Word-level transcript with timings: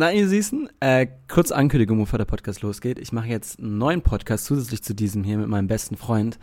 Na, 0.00 0.12
ihr 0.12 0.28
Süßen, 0.28 0.68
äh, 0.78 1.08
kurze 1.26 1.56
Ankündigung, 1.56 1.98
bevor 1.98 2.18
der 2.18 2.24
Podcast 2.24 2.62
losgeht. 2.62 3.00
Ich 3.00 3.10
mache 3.10 3.26
jetzt 3.26 3.58
einen 3.58 3.78
neuen 3.78 4.00
Podcast 4.00 4.44
zusätzlich 4.44 4.80
zu 4.80 4.94
diesem 4.94 5.24
hier 5.24 5.38
mit 5.38 5.48
meinem 5.48 5.66
besten 5.66 5.96
Freund. 5.96 6.38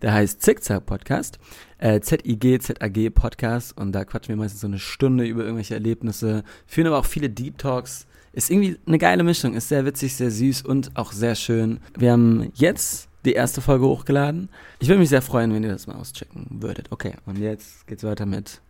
Der 0.00 0.12
heißt 0.12 0.40
Zickzack 0.40 0.86
Podcast. 0.86 1.40
Äh, 1.78 1.98
Z-I-G-Z-A-G 1.98 3.10
Podcast. 3.10 3.76
Und 3.76 3.90
da 3.90 4.04
quatschen 4.04 4.28
wir 4.28 4.36
meistens 4.36 4.60
so 4.60 4.68
eine 4.68 4.78
Stunde 4.78 5.26
über 5.26 5.42
irgendwelche 5.42 5.74
Erlebnisse. 5.74 6.44
Führen 6.68 6.86
aber 6.86 6.98
auch 6.98 7.04
viele 7.04 7.28
Deep 7.28 7.58
Talks. 7.58 8.06
Ist 8.32 8.48
irgendwie 8.48 8.78
eine 8.86 8.98
geile 8.98 9.24
Mischung. 9.24 9.54
Ist 9.54 9.70
sehr 9.70 9.84
witzig, 9.84 10.14
sehr 10.14 10.30
süß 10.30 10.62
und 10.62 10.92
auch 10.94 11.10
sehr 11.10 11.34
schön. 11.34 11.80
Wir 11.98 12.12
haben 12.12 12.52
jetzt 12.54 13.08
die 13.24 13.32
erste 13.32 13.60
Folge 13.60 13.86
hochgeladen. 13.86 14.50
Ich 14.78 14.86
würde 14.86 15.00
mich 15.00 15.08
sehr 15.08 15.20
freuen, 15.20 15.52
wenn 15.52 15.64
ihr 15.64 15.72
das 15.72 15.88
mal 15.88 15.96
auschecken 15.96 16.46
würdet. 16.48 16.92
Okay, 16.92 17.14
und 17.26 17.38
jetzt 17.38 17.88
geht's 17.88 18.04
weiter 18.04 18.24
mit 18.24 18.60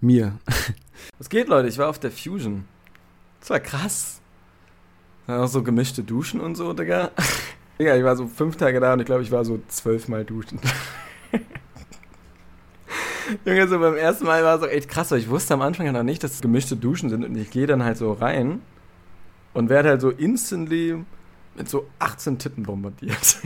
mir. 0.00 0.38
Was 1.18 1.28
geht, 1.28 1.48
Leute? 1.48 1.66
Ich 1.66 1.78
war 1.78 1.88
auf 1.88 1.98
der 1.98 2.12
Fusion. 2.12 2.64
Das 3.40 3.50
war 3.50 3.60
krass. 3.60 4.20
Dann 5.26 5.40
auch 5.40 5.48
so 5.48 5.62
gemischte 5.62 6.02
Duschen 6.02 6.40
und 6.40 6.56
so, 6.56 6.72
Digga. 6.72 7.10
Digga, 7.78 7.96
ich 7.96 8.04
war 8.04 8.16
so 8.16 8.26
fünf 8.26 8.56
Tage 8.56 8.80
da 8.80 8.94
und 8.94 9.00
ich 9.00 9.06
glaube, 9.06 9.22
ich 9.22 9.30
war 9.30 9.44
so 9.44 9.60
zwölfmal 9.68 10.24
duschen. 10.24 10.58
Junge, 13.44 13.68
so 13.68 13.78
beim 13.78 13.94
ersten 13.94 14.24
Mal 14.24 14.42
war 14.42 14.56
es 14.56 14.62
auch 14.62 14.70
echt 14.70 14.88
krass, 14.88 15.10
weil 15.10 15.18
ich 15.18 15.28
wusste 15.28 15.54
am 15.54 15.62
Anfang 15.62 15.86
ja 15.86 15.92
noch 15.92 16.02
nicht, 16.02 16.24
dass 16.24 16.32
es 16.32 16.40
gemischte 16.40 16.76
Duschen 16.76 17.10
sind 17.10 17.24
und 17.24 17.36
ich 17.36 17.50
gehe 17.50 17.66
dann 17.66 17.84
halt 17.84 17.98
so 17.98 18.12
rein 18.12 18.62
und 19.52 19.68
werde 19.68 19.90
halt 19.90 20.00
so 20.00 20.10
instantly 20.10 21.04
mit 21.54 21.68
so 21.68 21.86
18 21.98 22.38
Titten 22.38 22.62
bombardiert. 22.62 23.38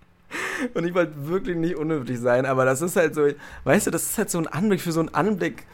und 0.74 0.84
ich 0.84 0.94
wollte 0.94 1.28
wirklich 1.28 1.56
nicht 1.56 1.76
unhöflich 1.76 2.18
sein, 2.20 2.46
aber 2.46 2.64
das 2.64 2.80
ist 2.80 2.96
halt 2.96 3.14
so, 3.14 3.28
weißt 3.64 3.86
du, 3.86 3.90
das 3.90 4.04
ist 4.04 4.18
halt 4.18 4.30
so 4.30 4.38
ein 4.38 4.46
Anblick 4.46 4.80
für 4.80 4.92
so 4.92 5.00
einen 5.00 5.10
Anblick 5.10 5.66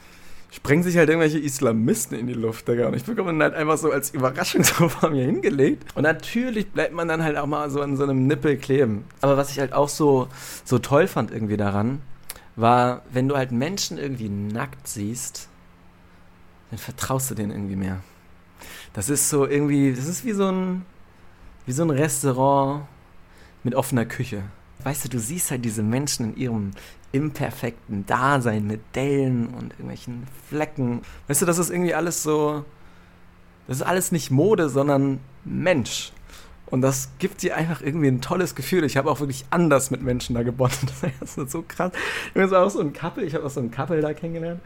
sprengen 0.50 0.82
sich 0.82 0.96
halt 0.96 1.08
irgendwelche 1.08 1.38
Islamisten 1.38 2.18
in 2.18 2.26
die 2.26 2.34
Luft, 2.34 2.68
Digga. 2.68 2.88
Und 2.88 2.94
ich 2.94 3.04
bekomme 3.04 3.32
dann 3.32 3.42
halt 3.42 3.54
einfach 3.54 3.78
so 3.78 3.90
als 3.90 4.10
Überraschung 4.10 4.64
so 4.64 4.88
vor 4.88 5.10
mir 5.10 5.24
hingelegt. 5.24 5.84
Und 5.94 6.02
natürlich 6.04 6.70
bleibt 6.70 6.94
man 6.94 7.08
dann 7.08 7.22
halt 7.22 7.36
auch 7.36 7.46
mal 7.46 7.70
so 7.70 7.80
an 7.80 7.96
so 7.96 8.04
einem 8.04 8.26
Nippel 8.26 8.56
kleben. 8.56 9.04
Aber 9.20 9.36
was 9.36 9.50
ich 9.50 9.58
halt 9.60 9.72
auch 9.72 9.88
so, 9.88 10.28
so 10.64 10.78
toll 10.78 11.06
fand 11.06 11.30
irgendwie 11.30 11.56
daran, 11.56 12.00
war, 12.56 13.02
wenn 13.10 13.28
du 13.28 13.36
halt 13.36 13.52
Menschen 13.52 13.98
irgendwie 13.98 14.28
nackt 14.28 14.88
siehst, 14.88 15.48
dann 16.70 16.78
vertraust 16.78 17.30
du 17.30 17.34
denen 17.34 17.52
irgendwie 17.52 17.76
mehr. 17.76 18.00
Das 18.92 19.10
ist 19.10 19.28
so 19.30 19.46
irgendwie, 19.46 19.92
das 19.92 20.06
ist 20.06 20.24
wie 20.24 20.32
so 20.32 20.50
ein, 20.50 20.84
wie 21.66 21.72
so 21.72 21.82
ein 21.82 21.90
Restaurant 21.90 22.86
mit 23.62 23.74
offener 23.74 24.06
Küche. 24.06 24.42
Weißt 24.88 25.04
du, 25.04 25.10
du 25.10 25.18
siehst 25.18 25.50
halt 25.50 25.66
diese 25.66 25.82
Menschen 25.82 26.32
in 26.32 26.36
ihrem 26.38 26.70
imperfekten 27.12 28.06
Dasein 28.06 28.66
mit 28.66 28.80
Dellen 28.94 29.48
und 29.48 29.72
irgendwelchen 29.72 30.26
Flecken. 30.48 31.02
Weißt 31.26 31.42
du, 31.42 31.46
das 31.46 31.58
ist 31.58 31.68
irgendwie 31.68 31.92
alles 31.92 32.22
so. 32.22 32.64
Das 33.66 33.76
ist 33.76 33.82
alles 33.82 34.12
nicht 34.12 34.30
Mode, 34.30 34.70
sondern 34.70 35.20
Mensch. 35.44 36.12
Und 36.64 36.80
das 36.80 37.10
gibt 37.18 37.42
dir 37.42 37.54
einfach 37.54 37.82
irgendwie 37.82 38.08
ein 38.08 38.22
tolles 38.22 38.54
Gefühl. 38.54 38.82
Ich 38.84 38.96
habe 38.96 39.10
auch 39.10 39.20
wirklich 39.20 39.44
anders 39.50 39.90
mit 39.90 40.00
Menschen 40.00 40.34
da 40.34 40.42
gebondet. 40.42 40.90
Das 41.20 41.36
ist 41.36 41.50
so 41.50 41.62
krass. 41.68 41.92
Ich 42.34 42.50
war 42.50 42.64
auch 42.64 42.70
so 42.70 42.80
ein 42.80 42.94
Couple, 42.94 43.24
ich 43.24 43.34
habe 43.34 43.44
auch 43.44 43.50
so 43.50 43.60
ein 43.60 43.70
Couple 43.70 44.00
da 44.00 44.14
kennengelernt. 44.14 44.62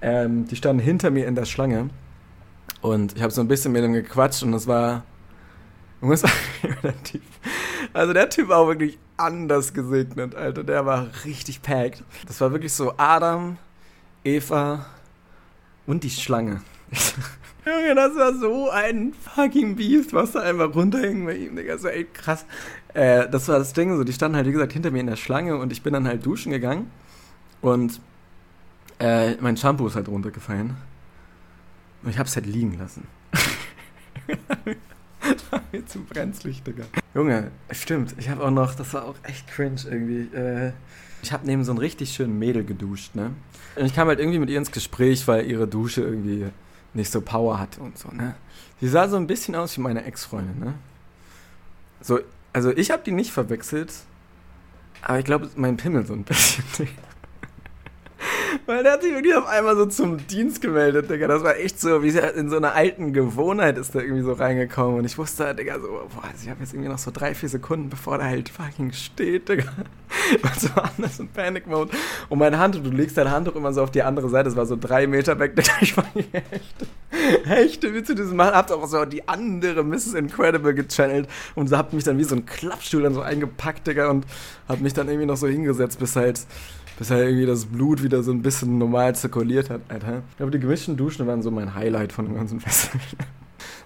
Ähm, 0.00 0.46
die 0.46 0.56
standen 0.56 0.82
hinter 0.82 1.10
mir 1.10 1.26
in 1.26 1.34
der 1.34 1.44
Schlange. 1.44 1.90
Und 2.80 3.16
ich 3.16 3.22
habe 3.22 3.34
so 3.34 3.42
ein 3.42 3.48
bisschen 3.48 3.72
mit 3.72 3.84
dem 3.84 3.92
gequatscht 3.92 4.42
und 4.42 4.52
das 4.52 4.66
war. 4.66 5.04
der 6.00 7.02
typ, 7.02 7.20
also 7.92 8.12
der 8.12 8.28
Typ 8.30 8.48
war 8.48 8.58
auch 8.58 8.68
wirklich 8.68 8.98
anders 9.16 9.74
gesegnet, 9.74 10.34
Alter. 10.34 10.64
Der 10.64 10.86
war 10.86 11.08
richtig 11.24 11.62
packed. 11.62 12.04
Das 12.26 12.40
war 12.40 12.52
wirklich 12.52 12.72
so 12.72 12.94
Adam, 12.96 13.58
Eva 14.24 14.86
und 15.86 16.04
die 16.04 16.10
Schlange. 16.10 16.62
Junge, 17.66 17.94
das 17.94 18.14
war 18.16 18.34
so 18.34 18.70
ein 18.70 19.12
fucking 19.12 19.76
Beast, 19.76 20.12
was 20.14 20.32
da 20.32 20.40
einfach 20.40 20.74
runterhing 20.74 21.26
bei 21.26 21.36
ihm, 21.36 21.56
Digga. 21.56 21.74
Das 21.74 21.82
war 21.82 21.92
echt 21.92 22.14
krass. 22.14 22.46
Äh, 22.94 23.28
das 23.28 23.48
war 23.48 23.58
das 23.58 23.72
Ding, 23.74 23.94
so, 23.96 24.04
die 24.04 24.12
standen 24.12 24.36
halt, 24.36 24.46
wie 24.46 24.52
gesagt, 24.52 24.72
hinter 24.72 24.90
mir 24.90 25.00
in 25.00 25.06
der 25.06 25.16
Schlange 25.16 25.56
und 25.56 25.72
ich 25.72 25.82
bin 25.82 25.92
dann 25.92 26.06
halt 26.06 26.24
duschen 26.24 26.50
gegangen 26.52 26.90
und 27.60 28.00
äh, 28.98 29.34
mein 29.36 29.56
Shampoo 29.56 29.86
ist 29.86 29.96
halt 29.96 30.08
runtergefallen. 30.08 30.76
Und 32.02 32.10
ich 32.10 32.18
hab's 32.18 32.36
halt 32.36 32.46
liegen 32.46 32.78
lassen. 32.78 33.06
mir 35.72 35.86
zu 35.86 36.04
brenzlig, 36.04 36.62
Digga. 36.62 36.84
Junge, 37.14 37.50
stimmt. 37.70 38.14
Ich 38.18 38.28
habe 38.28 38.44
auch 38.44 38.50
noch, 38.50 38.74
das 38.74 38.92
war 38.94 39.04
auch 39.04 39.16
echt 39.22 39.48
cringe 39.48 39.80
irgendwie. 39.88 40.34
Äh, 40.36 40.72
ich 41.22 41.32
habe 41.32 41.46
neben 41.46 41.64
so 41.64 41.72
einem 41.72 41.78
richtig 41.78 42.12
schönen 42.12 42.38
Mädel 42.38 42.64
geduscht, 42.64 43.14
ne? 43.14 43.32
Und 43.76 43.86
ich 43.86 43.94
kam 43.94 44.08
halt 44.08 44.20
irgendwie 44.20 44.38
mit 44.38 44.50
ihr 44.50 44.58
ins 44.58 44.70
Gespräch, 44.70 45.26
weil 45.26 45.46
ihre 45.46 45.66
Dusche 45.66 46.02
irgendwie 46.02 46.46
nicht 46.94 47.10
so 47.10 47.20
Power 47.20 47.58
hatte 47.58 47.80
und 47.80 47.98
so, 47.98 48.08
ne? 48.10 48.34
Sie 48.80 48.88
sah 48.88 49.08
so 49.08 49.16
ein 49.16 49.26
bisschen 49.26 49.54
aus 49.54 49.76
wie 49.76 49.80
meine 49.80 50.04
Ex-Freundin, 50.04 50.58
ne? 50.58 50.74
So, 52.00 52.20
also 52.52 52.70
ich 52.70 52.90
habe 52.90 53.02
die 53.04 53.10
nicht 53.10 53.32
verwechselt, 53.32 53.92
aber 55.02 55.18
ich 55.18 55.24
glaube, 55.24 55.50
mein 55.56 55.76
Pimmel 55.76 56.06
so 56.06 56.14
ein 56.14 56.24
bisschen. 56.24 56.64
Weil 58.68 58.82
der 58.82 58.92
hat 58.92 59.02
sich 59.02 59.14
wirklich 59.14 59.34
auf 59.34 59.46
einmal 59.46 59.76
so 59.76 59.86
zum 59.86 60.26
Dienst 60.26 60.60
gemeldet, 60.60 61.08
Digga. 61.08 61.26
Das 61.26 61.42
war 61.42 61.56
echt 61.56 61.80
so, 61.80 62.02
wie 62.02 62.10
in 62.10 62.50
so 62.50 62.58
einer 62.58 62.74
alten 62.74 63.14
Gewohnheit 63.14 63.78
ist 63.78 63.94
der 63.94 64.02
irgendwie 64.02 64.24
so 64.24 64.34
reingekommen. 64.34 64.98
Und 64.98 65.06
ich 65.06 65.16
wusste, 65.16 65.54
Digga, 65.54 65.80
so, 65.80 65.86
boah, 65.86 66.24
also 66.24 66.44
ich 66.44 66.50
habe 66.50 66.60
jetzt 66.60 66.74
irgendwie 66.74 66.90
noch 66.90 66.98
so 66.98 67.10
drei, 67.10 67.34
vier 67.34 67.48
Sekunden, 67.48 67.88
bevor 67.88 68.18
der 68.18 68.26
halt 68.26 68.50
fucking 68.50 68.92
steht, 68.92 69.48
Digga. 69.48 69.64
War 70.42 70.52
so 70.54 70.68
anders 70.74 71.18
in 71.18 71.28
Panic-Mode. 71.28 71.92
Und 72.28 72.38
meine 72.38 72.58
Handtuch, 72.58 72.82
du 72.82 72.90
legst 72.90 73.16
dein 73.16 73.30
Handtuch 73.30 73.56
immer 73.56 73.72
so 73.72 73.82
auf 73.82 73.90
die 73.90 74.02
andere 74.02 74.28
Seite, 74.28 74.50
das 74.50 74.56
war 74.56 74.66
so 74.66 74.76
drei 74.76 75.06
Meter 75.06 75.38
weg, 75.38 75.56
Digga. 75.56 75.72
Ich 75.80 75.96
war 75.96 76.04
Hechte. 76.14 76.86
Hechte, 77.46 77.94
wie 77.94 78.02
zu 78.02 78.14
diesem 78.14 78.36
machen? 78.36 78.54
Habt 78.54 78.70
auch 78.70 78.86
so 78.86 79.06
die 79.06 79.26
andere 79.26 79.82
Mrs. 79.82 80.12
Incredible 80.12 80.74
gechannelt. 80.74 81.26
Und 81.54 81.68
so 81.68 81.78
habt 81.78 81.94
mich 81.94 82.04
dann 82.04 82.18
wie 82.18 82.24
so 82.24 82.34
ein 82.34 82.44
Klappstuhl 82.44 83.00
dann 83.00 83.14
so 83.14 83.22
eingepackt, 83.22 83.86
Digga. 83.86 84.10
Und 84.10 84.26
hab 84.68 84.82
mich 84.82 84.92
dann 84.92 85.08
irgendwie 85.08 85.26
noch 85.26 85.38
so 85.38 85.46
hingesetzt, 85.46 85.98
bis 85.98 86.16
halt 86.16 86.42
bis 86.98 87.10
halt 87.10 87.26
irgendwie 87.26 87.46
das 87.46 87.66
Blut 87.66 88.02
wieder 88.02 88.22
so 88.22 88.32
ein 88.32 88.42
bisschen 88.42 88.76
normal 88.76 89.14
zirkuliert 89.14 89.70
hat, 89.70 89.82
Alter. 89.88 90.22
Ich 90.30 90.36
glaube, 90.36 90.50
die 90.50 90.58
gemischten 90.58 90.96
Duschen 90.96 91.26
waren 91.26 91.42
so 91.42 91.50
mein 91.50 91.74
Highlight 91.74 92.12
von 92.12 92.26
dem 92.26 92.34
ganzen 92.34 92.60
Festival. 92.60 93.00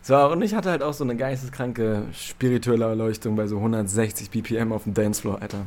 So, 0.00 0.16
und 0.16 0.42
ich 0.42 0.54
hatte 0.54 0.70
halt 0.70 0.82
auch 0.82 0.94
so 0.94 1.04
eine 1.04 1.14
geisteskranke 1.14 2.04
spirituelle 2.12 2.86
Erleuchtung 2.86 3.36
bei 3.36 3.46
so 3.46 3.58
160 3.58 4.30
BPM 4.30 4.72
auf 4.72 4.84
dem 4.84 4.94
Dancefloor, 4.94 5.40
Alter. 5.40 5.66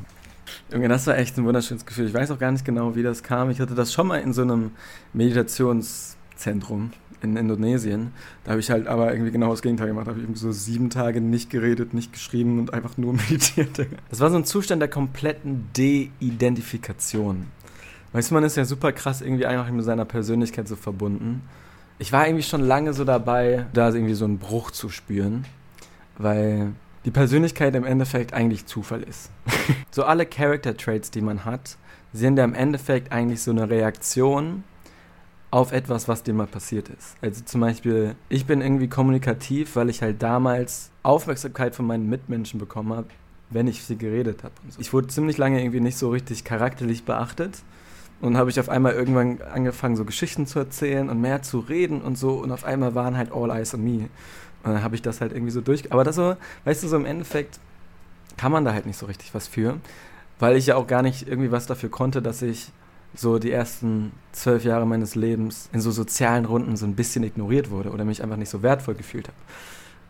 Junge, 0.71 0.89
das 0.89 1.07
war 1.07 1.17
echt 1.17 1.37
ein 1.37 1.45
wunderschönes 1.45 1.85
Gefühl. 1.85 2.07
Ich 2.07 2.13
weiß 2.13 2.31
auch 2.31 2.39
gar 2.39 2.51
nicht 2.51 2.65
genau, 2.65 2.95
wie 2.95 3.03
das 3.03 3.23
kam. 3.23 3.49
Ich 3.49 3.59
hatte 3.61 3.75
das 3.75 3.93
schon 3.93 4.07
mal 4.07 4.17
in 4.17 4.33
so 4.33 4.41
einem 4.41 4.71
Meditationszentrum 5.13 6.91
in 7.31 7.37
Indonesien. 7.37 8.11
Da 8.43 8.51
habe 8.51 8.59
ich 8.59 8.71
halt 8.71 8.87
aber 8.87 9.11
irgendwie 9.11 9.31
genau 9.31 9.51
das 9.51 9.61
Gegenteil 9.61 9.87
gemacht. 9.87 10.07
Da 10.07 10.11
habe 10.11 10.21
ich 10.21 10.39
so 10.39 10.51
sieben 10.51 10.89
Tage 10.89 11.21
nicht 11.21 11.49
geredet, 11.49 11.93
nicht 11.93 12.13
geschrieben 12.13 12.59
und 12.59 12.73
einfach 12.73 12.97
nur 12.97 13.13
meditiert. 13.29 13.87
Das 14.09 14.19
war 14.19 14.29
so 14.29 14.37
ein 14.37 14.45
Zustand 14.45 14.81
der 14.81 14.89
kompletten 14.89 15.69
De-Identifikation. 15.75 17.47
Weißt 18.13 18.31
du, 18.31 18.35
man 18.35 18.43
ist 18.43 18.55
ja 18.55 18.63
super 18.63 18.93
krass 18.93 19.21
irgendwie 19.21 19.45
einfach 19.45 19.69
mit 19.69 19.83
seiner 19.83 20.05
Persönlichkeit 20.05 20.67
so 20.67 20.75
verbunden. 20.77 21.41
Ich 21.99 22.11
war 22.11 22.25
irgendwie 22.25 22.43
schon 22.43 22.61
lange 22.61 22.93
so 22.93 23.03
dabei, 23.03 23.65
da 23.73 23.89
irgendwie 23.89 24.13
so 24.13 24.25
einen 24.25 24.37
Bruch 24.37 24.71
zu 24.71 24.89
spüren, 24.89 25.45
weil 26.17 26.71
die 27.05 27.11
Persönlichkeit 27.11 27.75
im 27.75 27.83
Endeffekt 27.83 28.33
eigentlich 28.33 28.65
Zufall 28.65 29.03
ist. 29.03 29.31
so 29.91 30.03
alle 30.03 30.25
Character 30.25 30.75
Traits, 30.75 31.11
die 31.11 31.21
man 31.21 31.45
hat, 31.45 31.77
sind 32.13 32.37
ja 32.37 32.43
im 32.43 32.53
Endeffekt 32.53 33.11
eigentlich 33.11 33.41
so 33.41 33.51
eine 33.51 33.69
Reaktion 33.69 34.63
auf 35.51 35.71
etwas, 35.71 36.07
was 36.07 36.23
dir 36.23 36.33
mal 36.33 36.47
passiert 36.47 36.89
ist. 36.89 37.15
Also 37.21 37.43
zum 37.43 37.61
Beispiel, 37.61 38.15
ich 38.29 38.45
bin 38.45 38.61
irgendwie 38.61 38.89
kommunikativ, 38.89 39.75
weil 39.75 39.89
ich 39.89 40.01
halt 40.01 40.21
damals 40.21 40.91
Aufmerksamkeit 41.03 41.75
von 41.75 41.85
meinen 41.85 42.09
Mitmenschen 42.09 42.59
bekommen 42.59 42.93
habe, 42.93 43.07
wenn 43.49 43.67
ich 43.67 43.83
sie 43.83 43.95
geredet 43.95 44.43
habe. 44.43 44.53
So. 44.69 44.81
Ich 44.81 44.91
wurde 44.91 45.07
ziemlich 45.07 45.37
lange 45.37 45.61
irgendwie 45.61 45.79
nicht 45.79 45.97
so 45.97 46.09
richtig 46.09 46.43
charakterlich 46.43 47.03
beachtet. 47.03 47.63
Und 48.21 48.37
habe 48.37 48.49
ich 48.49 48.59
auf 48.59 48.69
einmal 48.69 48.93
irgendwann 48.93 49.41
angefangen, 49.41 49.97
so 49.97 50.05
Geschichten 50.05 50.47
zu 50.47 50.57
erzählen 50.57 51.09
und 51.09 51.19
mehr 51.19 51.41
zu 51.41 51.59
reden 51.59 52.01
und 52.01 52.17
so. 52.17 52.35
Und 52.35 52.51
auf 52.51 52.63
einmal 52.63 52.95
waren 52.95 53.17
halt 53.17 53.31
all 53.31 53.51
eyes 53.51 53.73
on 53.73 53.83
me. 53.83 54.09
Und 54.63 54.73
dann 54.73 54.83
habe 54.83 54.95
ich 54.95 55.01
das 55.01 55.19
halt 55.21 55.33
irgendwie 55.33 55.51
so 55.51 55.61
durch. 55.61 55.91
Aber 55.91 56.03
das 56.03 56.15
so, 56.15 56.35
weißt 56.63 56.83
du, 56.83 56.87
so 56.87 56.95
im 56.95 57.05
Endeffekt 57.05 57.59
kann 58.37 58.51
man 58.51 58.63
da 58.65 58.73
halt 58.73 58.85
nicht 58.85 58.97
so 58.97 59.05
richtig 59.05 59.33
was 59.35 59.47
für. 59.47 59.77
Weil 60.39 60.55
ich 60.55 60.67
ja 60.67 60.75
auch 60.77 60.87
gar 60.87 61.01
nicht 61.01 61.27
irgendwie 61.27 61.51
was 61.51 61.65
dafür 61.67 61.89
konnte, 61.89 62.21
dass 62.21 62.41
ich 62.41 62.71
so 63.15 63.39
die 63.39 63.51
ersten 63.51 64.11
zwölf 64.31 64.63
Jahre 64.63 64.85
meines 64.85 65.15
Lebens 65.15 65.69
in 65.73 65.81
so 65.81 65.91
sozialen 65.91 66.45
Runden 66.45 66.75
so 66.75 66.85
ein 66.85 66.95
bisschen 66.95 67.23
ignoriert 67.23 67.69
wurde 67.69 67.91
oder 67.91 68.05
mich 68.05 68.21
einfach 68.21 68.37
nicht 68.37 68.49
so 68.49 68.61
wertvoll 68.61 68.95
gefühlt 68.95 69.27
habe. 69.27 69.37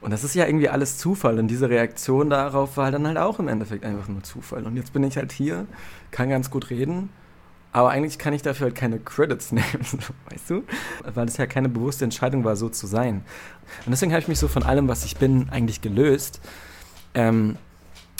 Und 0.02 0.12
das 0.12 0.24
ist 0.24 0.36
ja 0.36 0.46
irgendwie 0.46 0.70
alles 0.70 0.98
Zufall 0.98 1.40
und 1.40 1.48
diese 1.48 1.70
Reaktion 1.70 2.30
darauf 2.30 2.78
war 2.78 2.92
dann 2.92 3.08
halt 3.08 3.18
auch 3.18 3.40
im 3.40 3.48
Endeffekt 3.48 3.86
einfach 3.86 4.08
nur 4.08 4.22
Zufall. 4.24 4.66
Und 4.66 4.76
jetzt 4.76 4.94
bin 4.94 5.04
ich 5.04 5.18
halt 5.18 5.32
hier, 5.32 5.66
kann 6.12 6.30
ganz 6.30 6.52
gut 6.52 6.70
reden, 6.70 7.10
aber 7.72 7.90
eigentlich 7.90 8.18
kann 8.18 8.32
ich 8.34 8.42
dafür 8.42 8.68
halt 8.68 8.76
keine 8.76 9.00
Credits 9.00 9.52
nehmen, 9.52 9.66
weißt 10.30 10.50
du? 10.50 10.64
Weil 11.14 11.28
es 11.28 11.38
ja 11.38 11.48
keine 11.48 11.70
bewusste 11.70 12.06
Entscheidung 12.06 12.44
war, 12.44 12.56
so 12.56 12.70
zu 12.70 12.88
sein. 12.88 13.24
Und 13.86 13.92
deswegen 13.92 14.12
habe 14.12 14.22
ich 14.22 14.28
mich 14.28 14.40
so 14.40 14.48
von 14.48 14.64
allem, 14.64 14.88
was 14.88 15.06
ich 15.06 15.18
bin, 15.18 15.50
eigentlich 15.50 15.82
gelöst. 15.82 16.40
Ähm, 17.16 17.58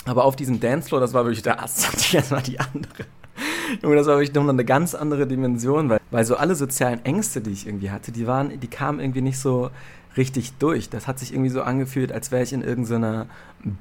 aber 0.04 0.24
auf 0.24 0.36
diesem 0.36 0.60
Dancefloor, 0.60 1.00
das 1.00 1.14
war 1.14 1.24
wirklich 1.24 1.42
der 1.42 1.62
Ast, 1.62 1.88
das 2.14 2.30
war 2.30 2.42
die 2.42 2.60
andere. 2.60 3.04
Junge, 3.82 3.96
das 3.96 4.06
war 4.06 4.16
wirklich 4.16 4.34
noch 4.34 4.48
eine 4.48 4.64
ganz 4.64 4.94
andere 4.94 5.26
Dimension, 5.26 5.88
weil, 5.88 6.00
weil 6.10 6.24
so 6.24 6.36
alle 6.36 6.54
sozialen 6.54 7.04
Ängste, 7.04 7.40
die 7.40 7.50
ich 7.50 7.66
irgendwie 7.66 7.90
hatte, 7.90 8.12
die 8.12 8.26
waren, 8.26 8.58
die 8.60 8.68
kamen 8.68 9.00
irgendwie 9.00 9.22
nicht 9.22 9.38
so 9.38 9.70
richtig 10.16 10.54
durch. 10.58 10.88
Das 10.88 11.06
hat 11.06 11.18
sich 11.18 11.32
irgendwie 11.32 11.50
so 11.50 11.62
angefühlt, 11.62 12.10
als 12.10 12.30
wäre 12.30 12.42
ich 12.42 12.52
in 12.52 12.62
irgendeiner 12.62 13.26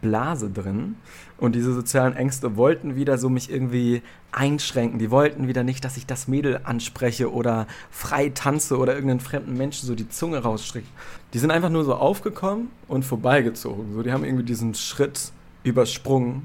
Blase 0.01 0.49
drin. 0.49 0.95
Und 1.37 1.55
diese 1.55 1.73
sozialen 1.73 2.15
Ängste 2.15 2.57
wollten 2.57 2.95
wieder 2.95 3.17
so 3.17 3.29
mich 3.29 3.49
irgendwie 3.49 4.01
einschränken. 4.31 4.99
Die 4.99 5.11
wollten 5.11 5.47
wieder 5.47 5.63
nicht, 5.63 5.85
dass 5.85 5.97
ich 5.97 6.05
das 6.05 6.27
Mädel 6.27 6.61
anspreche 6.63 7.31
oder 7.31 7.67
frei 7.89 8.29
tanze 8.29 8.77
oder 8.77 8.93
irgendeinen 8.93 9.21
fremden 9.21 9.55
Menschen 9.55 9.87
so 9.87 9.95
die 9.95 10.09
Zunge 10.09 10.39
rausstricke. 10.39 10.87
Die 11.33 11.39
sind 11.39 11.51
einfach 11.51 11.69
nur 11.69 11.85
so 11.85 11.95
aufgekommen 11.95 12.69
und 12.87 13.05
vorbeigezogen. 13.05 13.93
So, 13.93 14.03
die 14.03 14.11
haben 14.11 14.25
irgendwie 14.25 14.45
diesen 14.45 14.73
Schritt 14.73 15.31
übersprungen 15.63 16.43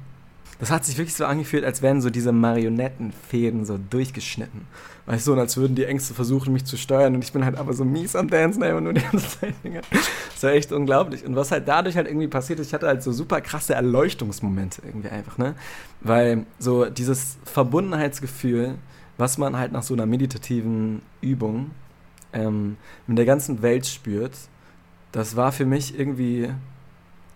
das 0.60 0.70
hat 0.70 0.84
sich 0.84 0.98
wirklich 0.98 1.14
so 1.14 1.24
angefühlt, 1.24 1.64
als 1.64 1.80
wären 1.80 2.02
so 2.02 2.10
diese 2.10 2.32
Marionettenfäden 2.32 3.64
so 3.64 3.78
durchgeschnitten. 3.78 4.66
Weißt 5.06 5.26
du, 5.26 5.32
und 5.32 5.38
als 5.38 5.56
würden 5.56 5.74
die 5.74 5.84
Ängste 5.84 6.14
versuchen, 6.14 6.52
mich 6.52 6.66
zu 6.66 6.76
steuern 6.76 7.14
und 7.14 7.24
ich 7.24 7.32
bin 7.32 7.44
halt 7.44 7.56
aber 7.56 7.72
so 7.72 7.84
mies 7.84 8.14
am 8.14 8.28
Dancen, 8.28 8.62
immer 8.62 8.82
nur 8.82 8.92
die 8.92 9.00
ganze 9.00 9.40
Zeit. 9.40 9.54
Das 10.34 10.42
war 10.42 10.52
echt 10.52 10.70
unglaublich. 10.70 11.24
Und 11.24 11.34
was 11.34 11.50
halt 11.50 11.66
dadurch 11.66 11.96
halt 11.96 12.06
irgendwie 12.06 12.28
passiert 12.28 12.60
ist, 12.60 12.68
ich 12.68 12.74
hatte 12.74 12.86
halt 12.86 13.02
so 13.02 13.10
super 13.10 13.40
krasse 13.40 13.74
Erleuchtungsmomente 13.74 14.82
irgendwie 14.84 15.08
einfach, 15.08 15.38
ne? 15.38 15.54
Weil 16.00 16.46
so 16.58 16.84
dieses 16.84 17.38
Verbundenheitsgefühl, 17.44 18.76
was 19.16 19.38
man 19.38 19.56
halt 19.56 19.72
nach 19.72 19.82
so 19.82 19.94
einer 19.94 20.06
meditativen 20.06 21.02
Übung 21.20 21.72
ähm, 22.32 22.76
mit 23.06 23.18
der 23.18 23.24
ganzen 23.24 23.62
Welt 23.62 23.86
spürt, 23.86 24.32
das 25.12 25.36
war 25.36 25.52
für 25.52 25.66
mich 25.66 25.98
irgendwie 25.98 26.50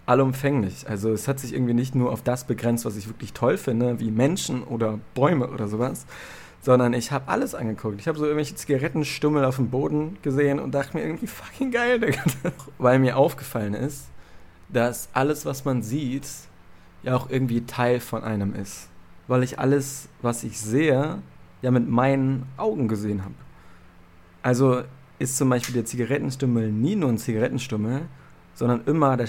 allumfänglich. 0.06 0.88
Also 0.88 1.12
es 1.12 1.28
hat 1.28 1.38
sich 1.40 1.54
irgendwie 1.54 1.74
nicht 1.74 1.94
nur 1.94 2.12
auf 2.12 2.22
das 2.22 2.44
begrenzt, 2.44 2.84
was 2.84 2.96
ich 2.96 3.08
wirklich 3.08 3.32
toll 3.32 3.56
finde, 3.56 4.00
wie 4.00 4.10
Menschen 4.10 4.62
oder 4.62 4.98
Bäume 5.14 5.48
oder 5.48 5.68
sowas, 5.68 6.06
sondern 6.60 6.92
ich 6.94 7.12
habe 7.12 7.28
alles 7.28 7.54
angeguckt. 7.54 8.00
Ich 8.00 8.08
habe 8.08 8.18
so 8.18 8.24
irgendwelche 8.24 8.54
Zigarettenstummel 8.54 9.44
auf 9.44 9.56
dem 9.56 9.70
Boden 9.70 10.16
gesehen 10.22 10.58
und 10.58 10.74
dachte 10.74 10.96
mir 10.96 11.04
irgendwie 11.04 11.26
fucking 11.28 11.70
geil, 11.70 12.00
Digga. 12.00 12.22
Weil 12.78 12.98
mir 12.98 13.16
aufgefallen 13.16 13.74
ist, 13.74 14.06
dass 14.68 15.08
alles, 15.12 15.46
was 15.46 15.64
man 15.64 15.82
sieht, 15.82 16.26
ja 17.02 17.16
auch 17.16 17.28
irgendwie 17.28 17.66
Teil 17.66 18.00
von 18.00 18.24
einem 18.24 18.54
ist. 18.54 18.88
Weil 19.28 19.42
ich 19.42 19.58
alles, 19.58 20.08
was 20.22 20.44
ich 20.44 20.58
sehe, 20.58 21.18
ja 21.62 21.70
mit 21.70 21.88
meinen 21.88 22.46
Augen 22.56 22.88
gesehen 22.88 23.24
habe. 23.24 23.34
Also 24.42 24.82
ist 25.18 25.36
zum 25.36 25.48
Beispiel 25.48 25.74
der 25.74 25.84
Zigarettenstummel 25.84 26.70
nie 26.70 26.96
nur 26.96 27.08
ein 27.08 27.18
Zigarettenstummel, 27.18 28.02
sondern 28.54 28.82
immer 28.86 29.16
der 29.16 29.28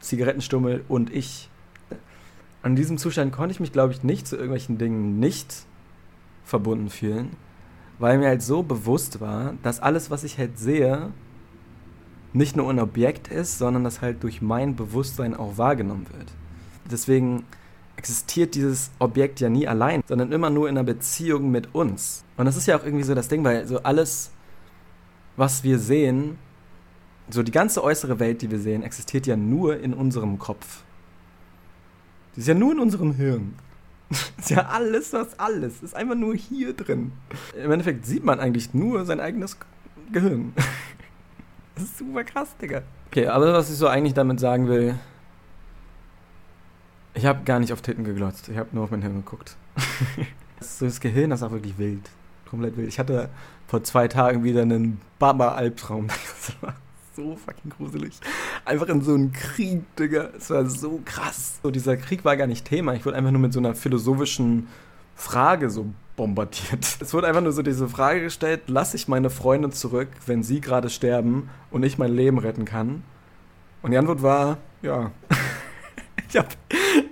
Zigarettenstummel 0.00 0.84
und 0.88 1.12
ich. 1.12 1.48
An 2.62 2.76
diesem 2.76 2.98
Zustand 2.98 3.32
konnte 3.32 3.52
ich 3.52 3.60
mich, 3.60 3.72
glaube 3.72 3.92
ich, 3.92 4.02
nicht 4.02 4.26
zu 4.26 4.36
irgendwelchen 4.36 4.76
Dingen 4.78 5.18
nicht 5.20 5.66
verbunden 6.44 6.90
fühlen, 6.90 7.30
weil 7.98 8.18
mir 8.18 8.28
halt 8.28 8.42
so 8.42 8.62
bewusst 8.62 9.20
war, 9.20 9.54
dass 9.62 9.80
alles, 9.80 10.10
was 10.10 10.24
ich 10.24 10.38
halt 10.38 10.58
sehe, 10.58 11.12
nicht 12.32 12.56
nur 12.56 12.68
ein 12.68 12.80
Objekt 12.80 13.28
ist, 13.28 13.58
sondern 13.58 13.84
dass 13.84 14.02
halt 14.02 14.22
durch 14.22 14.42
mein 14.42 14.76
Bewusstsein 14.76 15.34
auch 15.34 15.58
wahrgenommen 15.58 16.06
wird. 16.12 16.32
Deswegen 16.90 17.44
existiert 17.96 18.54
dieses 18.54 18.90
Objekt 18.98 19.40
ja 19.40 19.48
nie 19.48 19.66
allein, 19.66 20.02
sondern 20.06 20.32
immer 20.32 20.50
nur 20.50 20.68
in 20.68 20.76
einer 20.76 20.84
Beziehung 20.84 21.50
mit 21.50 21.74
uns. 21.74 22.24
Und 22.36 22.44
das 22.44 22.56
ist 22.56 22.66
ja 22.66 22.78
auch 22.78 22.84
irgendwie 22.84 23.04
so 23.04 23.14
das 23.14 23.28
Ding, 23.28 23.42
weil 23.42 23.66
so 23.66 23.82
alles, 23.82 24.30
was 25.36 25.64
wir 25.64 25.78
sehen, 25.78 26.38
so 27.28 27.42
die 27.42 27.52
ganze 27.52 27.82
äußere 27.82 28.18
Welt, 28.18 28.42
die 28.42 28.50
wir 28.50 28.58
sehen, 28.58 28.82
existiert 28.82 29.26
ja 29.26 29.36
nur 29.36 29.78
in 29.78 29.94
unserem 29.94 30.38
Kopf. 30.38 30.82
Die 32.34 32.40
ist 32.40 32.46
ja 32.46 32.54
nur 32.54 32.72
in 32.72 32.80
unserem 32.80 33.14
Hirn. 33.14 33.54
ist 34.38 34.50
ja 34.50 34.66
alles, 34.66 35.12
was 35.12 35.38
alles. 35.38 35.82
Ist 35.82 35.94
einfach 35.94 36.14
nur 36.14 36.34
hier 36.34 36.72
drin. 36.74 37.12
Im 37.60 37.72
Endeffekt 37.72 38.06
sieht 38.06 38.24
man 38.24 38.38
eigentlich 38.38 38.74
nur 38.74 39.04
sein 39.04 39.20
eigenes 39.20 39.56
Gehirn. 40.12 40.52
das 41.74 41.84
ist 41.84 41.98
super 41.98 42.22
krass, 42.24 42.56
Digga. 42.60 42.82
Okay, 43.08 43.26
aber 43.26 43.52
was 43.52 43.70
ich 43.70 43.76
so 43.76 43.88
eigentlich 43.88 44.14
damit 44.14 44.38
sagen 44.38 44.68
will, 44.68 44.96
ich 47.14 47.24
habe 47.24 47.44
gar 47.44 47.58
nicht 47.58 47.72
auf 47.72 47.80
Titten 47.80 48.04
geglotzt. 48.04 48.48
Ich 48.48 48.58
habe 48.58 48.68
nur 48.72 48.84
auf 48.84 48.90
mein 48.90 49.02
Hirn 49.02 49.16
geguckt. 49.16 49.56
so 50.60 50.84
das 50.84 51.00
Gehirn 51.00 51.30
ist 51.30 51.42
auch 51.42 51.50
wirklich 51.50 51.78
wild. 51.78 52.10
Komplett 52.48 52.76
wild. 52.76 52.88
Ich 52.88 52.98
hatte 52.98 53.30
vor 53.66 53.82
zwei 53.82 54.06
Tagen 54.06 54.44
wieder 54.44 54.62
einen 54.62 55.00
Baba-Albtraum. 55.18 56.08
So 57.16 57.34
fucking 57.34 57.70
gruselig. 57.70 58.20
Einfach 58.64 58.88
in 58.88 59.00
so 59.00 59.14
einen 59.14 59.32
Krieg, 59.32 59.82
Digga. 59.96 60.30
Es 60.36 60.50
war 60.50 60.66
so 60.66 61.00
krass. 61.04 61.58
So, 61.62 61.70
dieser 61.70 61.96
Krieg 61.96 62.24
war 62.24 62.36
gar 62.36 62.46
nicht 62.46 62.66
Thema. 62.66 62.94
Ich 62.94 63.04
wurde 63.04 63.16
einfach 63.16 63.30
nur 63.32 63.40
mit 63.40 63.52
so 63.52 63.58
einer 63.58 63.74
philosophischen 63.74 64.68
Frage 65.16 65.70
so 65.70 65.86
bombardiert. 66.14 66.86
Es 67.00 67.12
wurde 67.14 67.26
einfach 67.26 67.40
nur 67.40 67.52
so 67.52 67.62
diese 67.62 67.88
Frage 67.88 68.22
gestellt, 68.22 68.62
lasse 68.68 68.96
ich 68.96 69.08
meine 69.08 69.30
Freunde 69.30 69.70
zurück, 69.70 70.08
wenn 70.26 70.42
sie 70.42 70.60
gerade 70.60 70.90
sterben 70.90 71.48
und 71.70 71.82
ich 71.82 71.98
mein 71.98 72.14
Leben 72.14 72.38
retten 72.38 72.64
kann? 72.64 73.02
Und 73.82 73.90
die 73.90 73.98
Antwort 73.98 74.22
war, 74.22 74.58
ja. 74.82 75.10
ich 76.28 76.36
hab, 76.36 76.48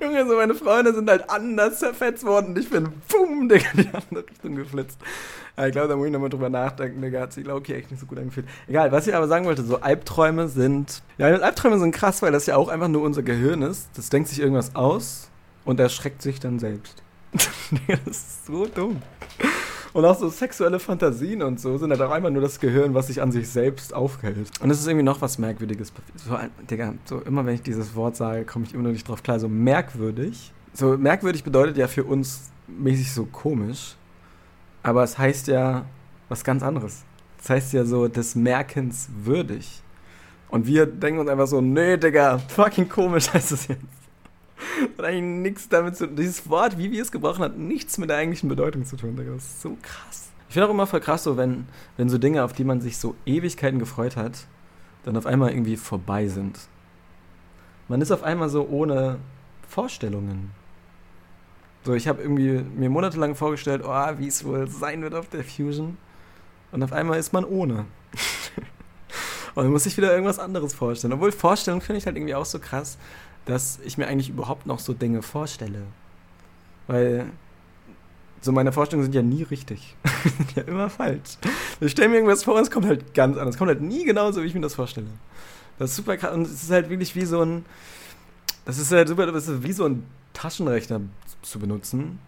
Junge, 0.04 0.26
so 0.26 0.36
meine 0.36 0.54
Freunde 0.54 0.92
sind 0.92 1.08
halt 1.08 1.28
anders 1.30 1.78
zerfetzt 1.78 2.24
worden 2.24 2.54
ich 2.56 2.68
bin, 2.68 2.88
bumm, 3.08 3.48
Digga, 3.48 3.64
in 3.74 3.82
die 3.84 3.88
andere 3.88 4.26
Richtung 4.28 4.54
geflitzt. 4.54 5.00
ich 5.66 5.72
glaube, 5.72 5.88
da 5.88 5.96
muss 5.96 6.06
ich 6.06 6.12
nochmal 6.12 6.28
drüber 6.28 6.50
nachdenken, 6.50 7.00
Digga, 7.00 7.20
hat 7.20 7.32
sich, 7.32 7.44
glaube 7.44 7.62
ich, 7.66 7.74
echt 7.74 7.90
nicht 7.90 8.00
so 8.00 8.06
gut 8.06 8.18
angefühlt. 8.18 8.46
Egal, 8.68 8.92
was 8.92 9.06
ich 9.06 9.14
aber 9.14 9.28
sagen 9.28 9.46
wollte, 9.46 9.62
so 9.64 9.80
Albträume 9.80 10.48
sind, 10.48 11.02
ja, 11.16 11.26
Albträume 11.26 11.78
sind 11.78 11.92
krass, 11.92 12.20
weil 12.20 12.32
das 12.32 12.46
ja 12.46 12.56
auch 12.56 12.68
einfach 12.68 12.88
nur 12.88 13.02
unser 13.02 13.22
Gehirn 13.22 13.62
ist. 13.62 13.88
Das 13.96 14.10
denkt 14.10 14.28
sich 14.28 14.40
irgendwas 14.40 14.76
aus 14.76 15.30
und 15.64 15.80
erschreckt 15.80 16.20
sich 16.20 16.38
dann 16.38 16.58
selbst. 16.58 17.02
das 17.32 18.16
ist 18.16 18.46
so 18.46 18.66
dumm. 18.66 19.02
Und 19.94 20.04
auch 20.04 20.18
so 20.18 20.28
sexuelle 20.28 20.80
Fantasien 20.80 21.40
und 21.40 21.60
so 21.60 21.78
sind 21.78 21.90
halt 21.92 22.02
auch 22.02 22.10
einfach 22.10 22.28
nur 22.28 22.42
das 22.42 22.58
Gehirn, 22.58 22.94
was 22.94 23.06
sich 23.06 23.22
an 23.22 23.30
sich 23.30 23.48
selbst 23.48 23.94
aufhält. 23.94 24.50
Und 24.60 24.68
es 24.68 24.80
ist 24.80 24.88
irgendwie 24.88 25.04
noch 25.04 25.20
was 25.20 25.38
Merkwürdiges. 25.38 25.92
So, 26.16 26.36
Digga, 26.68 26.94
so 27.04 27.20
immer 27.20 27.46
wenn 27.46 27.54
ich 27.54 27.62
dieses 27.62 27.94
Wort 27.94 28.16
sage, 28.16 28.44
komme 28.44 28.64
ich 28.64 28.74
immer 28.74 28.82
noch 28.82 28.90
nicht 28.90 29.08
drauf 29.08 29.22
klar. 29.22 29.38
So 29.38 29.48
merkwürdig. 29.48 30.52
So 30.72 30.98
merkwürdig 30.98 31.44
bedeutet 31.44 31.76
ja 31.76 31.86
für 31.86 32.02
uns 32.02 32.50
mäßig 32.66 33.12
so 33.12 33.24
komisch. 33.26 33.94
Aber 34.82 35.04
es 35.04 35.16
heißt 35.16 35.46
ja 35.46 35.84
was 36.28 36.42
ganz 36.42 36.64
anderes. 36.64 37.04
Das 37.38 37.50
heißt 37.50 37.72
ja 37.72 37.84
so 37.84 38.08
des 38.08 38.34
Merkens 38.34 39.08
würdig. 39.22 39.80
Und 40.48 40.66
wir 40.66 40.86
denken 40.86 41.20
uns 41.20 41.30
einfach 41.30 41.46
so, 41.46 41.60
nee, 41.60 41.96
Digga, 41.98 42.38
fucking 42.38 42.88
komisch 42.88 43.30
heißt 43.32 43.52
das 43.52 43.68
jetzt. 43.68 43.80
Hat 44.98 45.04
eigentlich 45.04 45.42
nichts 45.42 45.68
damit 45.68 45.96
zu 45.96 46.06
tun. 46.06 46.16
Dieses 46.16 46.48
Wort, 46.48 46.78
wie 46.78 46.90
wir 46.90 47.02
es 47.02 47.12
gebrochen 47.12 47.42
hat, 47.42 47.58
nichts 47.58 47.98
mit 47.98 48.10
der 48.10 48.16
eigentlichen 48.16 48.48
Bedeutung 48.48 48.84
zu 48.84 48.96
tun. 48.96 49.16
Das 49.16 49.44
ist 49.44 49.62
so 49.62 49.76
krass. 49.82 50.30
Ich 50.48 50.54
finde 50.54 50.68
auch 50.68 50.72
immer 50.72 50.86
voll 50.86 51.00
krass, 51.00 51.24
so 51.24 51.36
wenn, 51.36 51.66
wenn 51.96 52.08
so 52.08 52.18
Dinge, 52.18 52.44
auf 52.44 52.52
die 52.52 52.64
man 52.64 52.80
sich 52.80 52.96
so 52.98 53.16
Ewigkeiten 53.26 53.78
gefreut 53.78 54.16
hat, 54.16 54.46
dann 55.04 55.16
auf 55.16 55.26
einmal 55.26 55.50
irgendwie 55.50 55.76
vorbei 55.76 56.28
sind. 56.28 56.58
Man 57.88 58.00
ist 58.00 58.10
auf 58.10 58.22
einmal 58.22 58.48
so 58.48 58.66
ohne 58.68 59.18
Vorstellungen. 59.68 60.52
So, 61.84 61.92
ich 61.92 62.08
habe 62.08 62.22
irgendwie 62.22 62.62
mir 62.62 62.88
monatelang 62.88 63.34
vorgestellt, 63.34 63.82
oh, 63.84 64.18
wie 64.18 64.28
es 64.28 64.44
wohl 64.44 64.68
sein 64.68 65.02
wird 65.02 65.14
auf 65.14 65.28
der 65.28 65.44
Fusion. 65.44 65.98
Und 66.72 66.82
auf 66.82 66.92
einmal 66.92 67.18
ist 67.18 67.32
man 67.32 67.44
ohne. 67.44 67.84
Und 69.54 69.64
dann 69.64 69.72
muss 69.72 69.86
ich 69.86 69.96
wieder 69.96 70.12
irgendwas 70.12 70.38
anderes 70.38 70.74
vorstellen. 70.74 71.12
Obwohl 71.12 71.30
Vorstellung 71.30 71.80
finde 71.80 71.98
ich 71.98 72.06
halt 72.06 72.16
irgendwie 72.16 72.34
auch 72.34 72.46
so 72.46 72.58
krass, 72.58 72.96
dass 73.46 73.78
ich 73.84 73.98
mir 73.98 74.06
eigentlich 74.06 74.30
überhaupt 74.30 74.66
noch 74.66 74.78
so 74.78 74.94
Dinge 74.94 75.22
vorstelle. 75.22 75.82
Weil 76.86 77.26
so 78.40 78.52
meine 78.52 78.72
Vorstellungen 78.72 79.04
sind 79.04 79.14
ja 79.14 79.22
nie 79.22 79.42
richtig. 79.42 79.96
sind 80.36 80.56
ja 80.56 80.62
immer 80.64 80.90
falsch. 80.90 81.38
Ich 81.80 81.92
stelle 81.92 82.10
mir 82.10 82.16
irgendwas 82.16 82.44
vor 82.44 82.54
und 82.54 82.62
es 82.62 82.70
kommt 82.70 82.86
halt 82.86 83.14
ganz 83.14 83.36
anders. 83.36 83.54
Es 83.54 83.58
kommt 83.58 83.68
halt 83.68 83.80
nie 83.80 84.04
genauso, 84.04 84.42
wie 84.42 84.46
ich 84.46 84.54
mir 84.54 84.60
das 84.60 84.74
vorstelle. 84.74 85.06
Das 85.78 85.90
ist 85.90 85.96
super 85.96 86.16
krass. 86.16 86.34
Und 86.34 86.42
es 86.42 86.62
ist 86.62 86.70
halt 86.70 86.90
wirklich 86.90 87.14
wie 87.16 87.24
so 87.24 87.42
ein. 87.42 87.64
Das 88.64 88.78
ist 88.78 88.92
halt 88.92 89.08
super, 89.08 89.26
das 89.26 89.48
ist 89.48 89.62
wie 89.62 89.72
so 89.72 89.84
ein 89.84 90.06
Taschenrechner 90.32 91.00
zu 91.42 91.58
benutzen, 91.58 92.18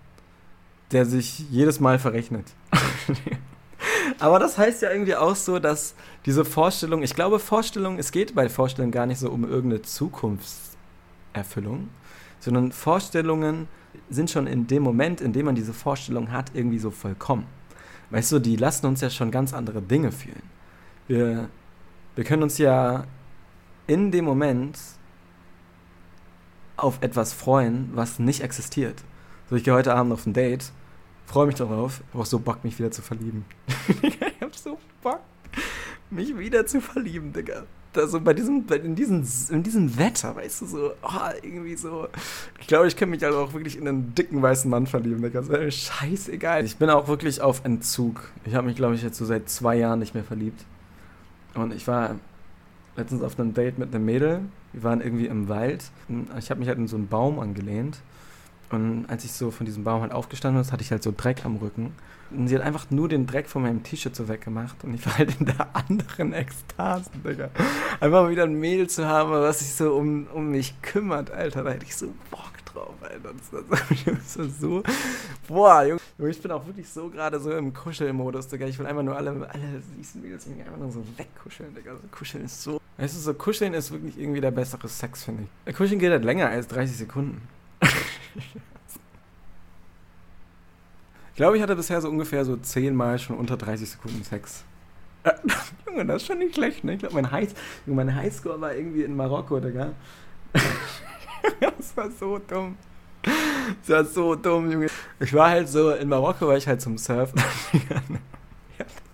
der 0.92 1.06
sich 1.06 1.44
jedes 1.50 1.80
Mal 1.80 1.98
verrechnet. 1.98 2.46
Aber 4.18 4.38
das 4.38 4.56
heißt 4.56 4.82
ja 4.82 4.90
irgendwie 4.90 5.16
auch 5.16 5.36
so, 5.36 5.58
dass 5.58 5.94
diese 6.24 6.44
Vorstellung, 6.44 7.02
ich 7.02 7.14
glaube, 7.14 7.38
Vorstellung, 7.38 7.98
es 7.98 8.12
geht 8.12 8.34
bei 8.34 8.48
Vorstellungen 8.48 8.92
gar 8.92 9.06
nicht 9.06 9.18
so 9.18 9.30
um 9.30 9.44
irgendeine 9.44 9.82
Zukunfts- 9.82 10.75
Erfüllung, 11.36 11.88
sondern 12.40 12.72
Vorstellungen 12.72 13.68
sind 14.10 14.30
schon 14.30 14.46
in 14.46 14.66
dem 14.66 14.82
Moment, 14.82 15.20
in 15.20 15.32
dem 15.32 15.46
man 15.46 15.54
diese 15.54 15.72
Vorstellung 15.72 16.32
hat, 16.32 16.50
irgendwie 16.54 16.78
so 16.78 16.90
vollkommen. 16.90 17.46
Weißt 18.10 18.30
du, 18.32 18.38
die 18.38 18.56
lassen 18.56 18.86
uns 18.86 19.00
ja 19.00 19.10
schon 19.10 19.30
ganz 19.30 19.52
andere 19.52 19.82
Dinge 19.82 20.12
fühlen. 20.12 20.42
Wir, 21.08 21.48
wir 22.14 22.24
können 22.24 22.42
uns 22.42 22.58
ja 22.58 23.04
in 23.86 24.10
dem 24.10 24.24
Moment 24.24 24.78
auf 26.76 26.98
etwas 27.00 27.32
freuen, 27.32 27.90
was 27.94 28.18
nicht 28.18 28.42
existiert. 28.42 29.02
So, 29.48 29.56
ich 29.56 29.64
gehe 29.64 29.74
heute 29.74 29.94
Abend 29.94 30.12
auf 30.12 30.26
ein 30.26 30.32
Date, 30.32 30.72
freue 31.24 31.46
mich 31.46 31.54
darauf, 31.54 32.02
habe 32.12 32.22
auch 32.22 32.26
so 32.26 32.38
Bock, 32.38 32.64
mich 32.64 32.78
wieder 32.78 32.90
zu 32.90 33.02
verlieben. 33.02 33.44
ich 34.02 34.18
hab 34.40 34.54
so 34.54 34.78
Bock, 35.02 35.20
mich 36.10 36.36
wieder 36.36 36.66
zu 36.66 36.80
verlieben, 36.80 37.32
Digga. 37.32 37.64
Da 37.96 38.06
so 38.06 38.20
bei 38.20 38.34
diesem, 38.34 38.64
in 38.68 38.94
diesem, 38.94 39.26
in 39.50 39.62
diesem 39.62 39.98
Wetter, 39.98 40.36
weißt 40.36 40.62
du, 40.62 40.66
so, 40.66 40.92
oh, 41.02 41.30
irgendwie 41.42 41.76
so. 41.76 42.08
Ich 42.60 42.66
glaube, 42.66 42.88
ich 42.88 42.96
kann 42.96 43.10
mich 43.10 43.24
also 43.24 43.38
auch 43.38 43.52
wirklich 43.52 43.76
in 43.76 43.88
einen 43.88 44.14
dicken 44.14 44.42
weißen 44.42 44.70
Mann 44.70 44.86
verlieben, 44.86 45.22
Digga. 45.22 45.42
Mir 45.42 45.70
scheißegal. 45.70 46.64
Ich 46.64 46.76
bin 46.76 46.90
auch 46.90 47.08
wirklich 47.08 47.40
auf 47.40 47.64
Entzug. 47.64 48.30
Ich 48.44 48.54
habe 48.54 48.66
mich, 48.66 48.76
glaube 48.76 48.94
ich, 48.94 49.02
jetzt 49.02 49.18
so 49.18 49.24
seit 49.24 49.48
zwei 49.48 49.76
Jahren 49.76 49.98
nicht 49.98 50.14
mehr 50.14 50.24
verliebt. 50.24 50.64
Und 51.54 51.72
ich 51.72 51.86
war 51.88 52.16
letztens 52.96 53.22
auf 53.22 53.38
einem 53.38 53.54
Date 53.54 53.78
mit 53.78 53.94
einem 53.94 54.04
Mädel. 54.04 54.40
Wir 54.72 54.82
waren 54.82 55.00
irgendwie 55.00 55.26
im 55.26 55.48
Wald. 55.48 55.84
Ich 56.38 56.50
habe 56.50 56.60
mich 56.60 56.68
halt 56.68 56.78
in 56.78 56.88
so 56.88 56.96
einen 56.96 57.08
Baum 57.08 57.38
angelehnt. 57.38 57.98
Und 58.70 59.06
als 59.08 59.24
ich 59.24 59.32
so 59.32 59.50
von 59.50 59.66
diesem 59.66 59.84
Baum 59.84 60.02
halt 60.02 60.12
aufgestanden 60.12 60.62
bin, 60.62 60.72
hatte 60.72 60.82
ich 60.82 60.90
halt 60.90 61.02
so 61.02 61.12
Dreck 61.16 61.44
am 61.44 61.56
Rücken. 61.56 61.92
Und 62.30 62.48
sie 62.48 62.56
hat 62.56 62.62
einfach 62.62 62.90
nur 62.90 63.08
den 63.08 63.26
Dreck 63.26 63.48
von 63.48 63.62
meinem 63.62 63.82
T-Shirt 63.82 64.16
so 64.16 64.28
weggemacht. 64.28 64.82
Und 64.82 64.94
ich 64.94 65.06
war 65.06 65.18
halt 65.18 65.38
in 65.38 65.46
der 65.46 65.68
anderen 65.74 66.32
Ekstase, 66.32 67.10
Digga. 67.24 67.50
Einfach 68.00 68.28
wieder 68.28 68.44
ein 68.44 68.54
Mädel 68.54 68.88
zu 68.88 69.06
haben, 69.06 69.30
was 69.30 69.60
sich 69.60 69.72
so 69.74 69.94
um, 69.94 70.26
um 70.34 70.50
mich 70.50 70.80
kümmert, 70.82 71.30
Alter. 71.30 71.62
Da 71.62 71.70
hätte 71.70 71.84
ich 71.84 71.94
so 71.94 72.08
Bock 72.30 72.52
drauf, 72.72 72.94
Alter. 73.00 73.32
Das 73.32 74.38
war 74.38 74.44
so. 74.48 74.82
Boah, 75.48 75.84
Junge. 75.84 76.00
Ich 76.30 76.42
bin 76.42 76.50
auch 76.50 76.66
wirklich 76.66 76.88
so 76.88 77.08
gerade 77.08 77.38
so 77.38 77.52
im 77.52 77.72
Kuschelmodus, 77.72 78.48
Digga. 78.48 78.66
Ich 78.66 78.78
will 78.78 78.86
einfach 78.86 79.04
nur 79.04 79.16
alle, 79.16 79.30
alle 79.30 79.82
süßen 79.96 80.20
Mädels 80.20 80.46
einfach 80.48 80.78
nur 80.78 80.90
so 80.90 81.04
wegkuscheln, 81.16 81.74
Digga. 81.74 81.92
So 81.94 82.08
kuscheln 82.10 82.44
ist 82.44 82.60
so. 82.60 82.80
Weißt 82.98 83.14
du, 83.14 83.20
so 83.20 83.34
kuscheln 83.34 83.74
ist 83.74 83.92
wirklich 83.92 84.18
irgendwie 84.18 84.40
der 84.40 84.50
bessere 84.50 84.88
Sex, 84.88 85.24
finde 85.24 85.44
ich. 85.66 85.76
Kuscheln 85.76 86.00
geht 86.00 86.10
halt 86.10 86.24
länger 86.24 86.48
als 86.48 86.66
30 86.68 86.96
Sekunden. 86.96 87.42
Ich 91.36 91.36
glaube, 91.36 91.56
ich 91.56 91.62
hatte 91.62 91.76
bisher 91.76 92.00
so 92.00 92.08
ungefähr 92.08 92.44
so 92.44 92.56
zehnmal 92.56 93.18
schon 93.18 93.36
unter 93.36 93.56
30 93.56 93.90
Sekunden 93.90 94.24
Sex. 94.24 94.64
Äh, 95.22 95.32
Junge, 95.86 96.06
das 96.06 96.22
ist 96.22 96.28
schon 96.28 96.38
nicht 96.38 96.54
schlecht, 96.54 96.82
ne? 96.84 96.94
Ich 96.94 97.00
glaube, 97.00 97.14
mein, 97.14 97.30
High, 97.30 97.52
mein 97.84 98.14
Highscore 98.14 98.60
war 98.60 98.74
irgendwie 98.74 99.02
in 99.02 99.14
Marokko, 99.16 99.60
Digga. 99.60 99.92
das 101.60 101.96
war 101.96 102.10
so 102.10 102.38
dumm. 102.38 102.76
Das 103.22 103.88
war 103.88 104.04
so 104.04 104.34
dumm, 104.34 104.70
Junge. 104.70 104.86
Ich 105.20 105.34
war 105.34 105.50
halt 105.50 105.68
so, 105.68 105.90
in 105.90 106.08
Marokko 106.08 106.48
war 106.48 106.56
ich 106.56 106.66
halt 106.66 106.80
zum 106.80 106.96
Surfen. 106.96 107.40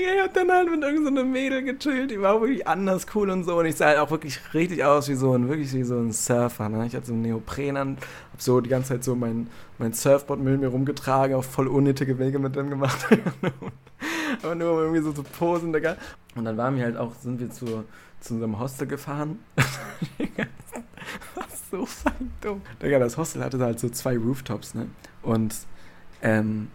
Digga, 0.00 0.14
ich 0.14 0.22
hab 0.22 0.34
dann 0.34 0.50
halt 0.50 0.70
mit 0.70 0.82
irgendeiner 0.82 1.20
so 1.20 1.26
Mädel 1.26 1.62
gechillt, 1.62 2.10
die 2.10 2.20
war 2.20 2.40
wirklich 2.40 2.66
anders 2.66 3.06
cool 3.14 3.30
und 3.30 3.44
so. 3.44 3.58
Und 3.58 3.66
ich 3.66 3.76
sah 3.76 3.86
halt 3.86 3.98
auch 3.98 4.10
wirklich 4.10 4.40
richtig 4.54 4.82
aus 4.84 5.08
wie 5.08 5.14
so 5.14 5.34
ein, 5.34 5.48
wirklich 5.48 5.72
wie 5.74 5.82
so 5.82 5.98
ein 5.98 6.12
Surfer. 6.12 6.68
Ne? 6.68 6.86
Ich 6.86 6.94
hatte 6.94 7.06
so 7.06 7.12
einen 7.12 7.22
Neopren 7.22 7.76
an, 7.76 7.98
hab 8.32 8.40
so 8.40 8.60
die 8.60 8.70
ganze 8.70 8.90
Zeit 8.90 9.04
so 9.04 9.14
mein, 9.14 9.48
mein 9.78 9.92
Surfboard 9.92 10.40
mit 10.40 10.60
mir 10.60 10.68
rumgetragen, 10.68 11.36
auch 11.36 11.44
voll 11.44 11.68
unnötige 11.68 12.18
Wege 12.18 12.38
mit 12.38 12.56
dem 12.56 12.70
gemacht. 12.70 13.06
Aber 14.42 14.54
nur 14.54 14.72
um 14.72 14.78
irgendwie 14.78 15.02
so 15.02 15.12
zu 15.12 15.22
posen, 15.22 15.72
Digga. 15.72 15.96
Und 16.34 16.44
dann 16.44 16.56
waren 16.56 16.76
wir 16.76 16.84
halt 16.84 16.96
auch, 16.96 17.14
sind 17.16 17.38
wir 17.40 17.50
zu, 17.50 17.84
zu 18.20 18.34
unserem 18.34 18.58
Hostel 18.58 18.86
gefahren. 18.86 19.38
So 21.70 21.86
fein 21.86 22.32
dumm. 22.40 22.62
Digga, 22.82 22.98
das 22.98 23.16
Hostel 23.16 23.44
hatte 23.44 23.56
halt 23.60 23.78
so 23.78 23.88
zwei 23.88 24.18
Rooftops, 24.18 24.74
ne? 24.74 24.88
Und, 25.22 25.54
ähm, 26.20 26.66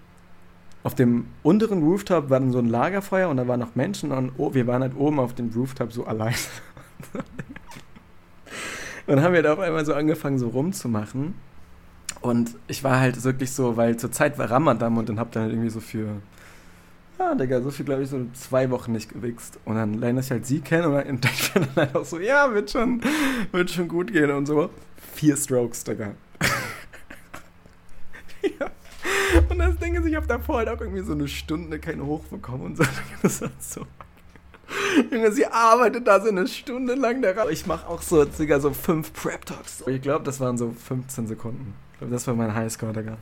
auf 0.85 0.93
dem 0.93 1.25
unteren 1.41 1.81
Rooftop 1.81 2.29
war 2.29 2.39
dann 2.39 2.51
so 2.51 2.59
ein 2.59 2.69
Lagerfeuer 2.69 3.27
und 3.27 3.37
da 3.37 3.47
waren 3.47 3.59
noch 3.59 3.73
Menschen 3.73 4.11
und 4.11 4.33
oh, 4.37 4.53
wir 4.53 4.67
waren 4.67 4.83
halt 4.83 4.95
oben 4.95 5.19
auf 5.19 5.33
dem 5.33 5.49
Rooftop 5.49 5.91
so 5.91 6.05
allein. 6.05 6.35
dann 9.07 9.23
haben 9.23 9.33
wir 9.33 9.41
da 9.41 9.53
auf 9.53 9.59
einmal 9.59 9.83
so 9.83 9.95
angefangen, 9.95 10.37
so 10.37 10.47
rumzumachen. 10.49 11.33
Und 12.21 12.55
ich 12.67 12.83
war 12.83 12.99
halt 12.99 13.23
wirklich 13.23 13.51
so, 13.51 13.77
weil 13.77 13.97
zur 13.97 14.11
Zeit 14.11 14.37
war 14.37 14.51
Ramadan 14.51 14.95
und 14.95 15.09
dann 15.09 15.19
hab 15.19 15.31
dann 15.31 15.43
halt 15.43 15.53
irgendwie 15.53 15.71
so 15.71 15.79
für, 15.79 16.21
ja, 17.17 17.33
Digga, 17.33 17.61
so 17.61 17.71
viel, 17.71 17.85
glaube 17.85 18.03
ich, 18.03 18.09
so 18.09 18.23
zwei 18.33 18.69
Wochen 18.69 18.91
nicht 18.91 19.11
gewichst. 19.11 19.57
Und 19.65 19.77
dann 19.77 19.95
lerne 19.95 20.19
ich 20.19 20.29
halt 20.29 20.45
sie 20.45 20.59
kennen 20.59 20.85
und 20.85 20.93
dann 20.93 21.05
entdecke 21.07 21.35
ich 21.35 21.51
dann 21.51 21.67
halt 21.75 21.95
auch 21.95 22.05
so, 22.05 22.19
ja, 22.19 22.53
wird 22.53 22.69
schon, 22.69 23.01
wird 23.51 23.71
schon 23.71 23.87
gut 23.87 24.13
gehen 24.13 24.29
und 24.29 24.45
so. 24.45 24.69
Vier 25.15 25.35
Strokes, 25.35 25.83
Digga. 25.83 26.11
ja. 28.59 28.69
Und 29.49 29.59
das 29.59 29.77
Ding 29.77 29.95
ist, 29.95 30.04
ich 30.15 30.17
habe 30.17 30.27
davor 30.27 30.59
halt 30.59 30.69
auch 30.69 30.79
irgendwie 30.79 31.03
so 31.03 31.11
eine 31.11 31.27
Stunde 31.27 31.77
keinen 31.77 32.05
Hoch 32.05 32.23
bekommen 32.27 32.63
und 32.63 32.77
so. 32.77 32.85
Das 33.21 33.41
war 33.41 33.49
so. 33.59 33.81
Junge, 35.11 35.29
sie 35.33 35.45
arbeitet 35.45 36.07
da 36.07 36.21
so 36.21 36.29
eine 36.29 36.47
Stunde 36.47 36.95
lang 36.95 37.21
daran. 37.21 37.49
Ich 37.51 37.67
mache 37.67 37.85
auch 37.85 38.01
so, 38.01 38.23
Digga, 38.23 38.61
so 38.61 38.71
fünf 38.71 39.11
Prep-Talks. 39.11 39.83
Ich 39.87 40.01
glaube, 40.01 40.23
das 40.23 40.39
waren 40.39 40.57
so 40.57 40.71
15 40.71 41.27
Sekunden. 41.27 41.73
Ich 41.91 41.99
glaube, 41.99 42.13
das 42.13 42.25
war 42.27 42.33
mein 42.33 42.55
Highscore, 42.55 42.93
Digga. 42.93 43.17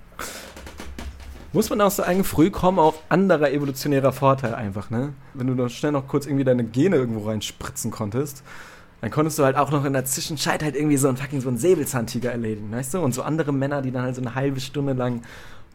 Muss 1.51 1.67
man 1.71 1.81
auch 1.81 1.89
sagen, 1.89 2.23
früh 2.23 2.51
kommen 2.51 2.77
auch 2.77 2.93
anderer 3.09 3.51
evolutionärer 3.51 4.13
Vorteil 4.13 4.53
einfach, 4.53 4.91
ne? 4.91 5.13
Wenn 5.33 5.47
du 5.47 5.55
noch 5.55 5.69
schnell 5.69 5.93
noch 5.93 6.07
kurz 6.07 6.27
irgendwie 6.27 6.43
deine 6.43 6.63
Gene 6.63 6.97
irgendwo 6.97 7.27
reinspritzen 7.27 7.89
konntest, 7.89 8.43
dann 9.01 9.09
konntest 9.09 9.39
du 9.39 9.45
halt 9.45 9.57
auch 9.57 9.71
noch 9.71 9.83
in 9.83 9.93
der 9.93 10.05
Zwischenzeit 10.05 10.61
halt 10.61 10.75
irgendwie 10.75 10.97
so 10.97 11.07
einen 11.07 11.17
fucking 11.17 11.41
so 11.41 11.49
einen 11.49 11.57
Säbelzahntiger 11.57 12.31
erledigen, 12.31 12.71
weißt 12.71 12.93
du? 12.93 12.99
Und 12.99 13.15
so 13.15 13.23
andere 13.23 13.51
Männer, 13.51 13.81
die 13.81 13.91
dann 13.91 14.03
halt 14.03 14.15
so 14.15 14.21
eine 14.21 14.35
halbe 14.35 14.59
Stunde 14.59 14.93
lang 14.93 15.23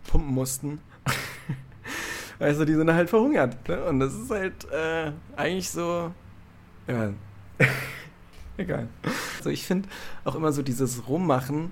pumpen 0.08 0.34
mussten. 0.34 0.80
also 2.40 2.64
die 2.64 2.74
sind 2.74 2.92
halt 2.92 3.08
verhungert. 3.08 3.68
Ne? 3.68 3.84
Und 3.84 4.00
das 4.00 4.14
ist 4.14 4.30
halt 4.30 4.70
äh, 4.72 5.12
eigentlich 5.36 5.70
so. 5.70 6.12
Ja. 6.88 7.12
Egal. 8.56 8.88
Also 9.38 9.50
ich 9.50 9.64
finde 9.64 9.88
auch 10.24 10.34
immer 10.34 10.50
so 10.50 10.62
dieses 10.62 11.06
Rummachen 11.06 11.70